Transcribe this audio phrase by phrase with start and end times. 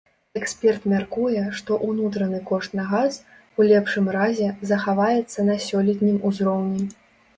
[0.39, 3.19] Эксперт мяркуе, што ўнутраны кошт на газ,
[3.59, 6.83] у лепшым разе, захаваецца на сёлетнім узроўні.